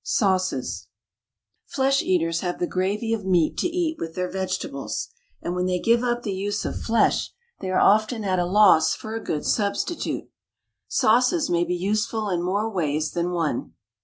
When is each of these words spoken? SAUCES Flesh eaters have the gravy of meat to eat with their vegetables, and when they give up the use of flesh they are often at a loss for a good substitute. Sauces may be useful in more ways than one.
SAUCES 0.03 0.87
Flesh 1.67 2.01
eaters 2.01 2.39
have 2.39 2.57
the 2.57 2.65
gravy 2.65 3.13
of 3.13 3.23
meat 3.23 3.55
to 3.59 3.67
eat 3.67 3.99
with 3.99 4.15
their 4.15 4.27
vegetables, 4.31 5.09
and 5.43 5.53
when 5.53 5.67
they 5.67 5.77
give 5.77 6.03
up 6.03 6.23
the 6.23 6.33
use 6.33 6.65
of 6.65 6.81
flesh 6.81 7.31
they 7.59 7.69
are 7.69 7.77
often 7.79 8.23
at 8.23 8.39
a 8.39 8.45
loss 8.47 8.95
for 8.95 9.13
a 9.13 9.23
good 9.23 9.45
substitute. 9.45 10.23
Sauces 10.87 11.51
may 11.51 11.63
be 11.63 11.75
useful 11.75 12.29
in 12.31 12.41
more 12.41 12.67
ways 12.67 13.11
than 13.11 13.29
one. 13.29 13.73